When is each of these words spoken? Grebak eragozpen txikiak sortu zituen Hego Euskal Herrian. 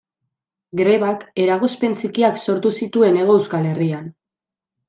Grebak 0.79 1.25
eragozpen 1.43 1.93
txikiak 1.99 2.41
sortu 2.45 2.75
zituen 2.81 3.21
Hego 3.23 3.39
Euskal 3.43 3.73
Herrian. 3.75 4.13